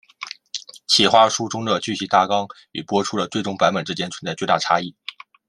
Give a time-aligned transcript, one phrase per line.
[0.87, 4.95] 企划书中的剧情大纲与播出的最终版本之间存在巨大差异。